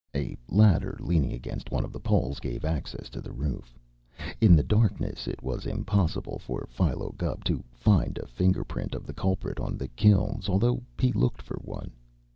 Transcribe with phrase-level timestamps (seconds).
[0.15, 3.77] A ladder leaning against one of the poles gave access to the roof.
[4.39, 9.05] In the darkness it was impossible for Philo Gubb to find a finger print of
[9.05, 11.91] the culprit on the kilns, although he looked for one.